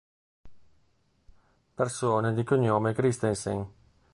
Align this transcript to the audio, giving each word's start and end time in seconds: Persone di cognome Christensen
Persone 1.75 2.33
di 2.33 2.43
cognome 2.43 2.91
Christensen 2.91 3.71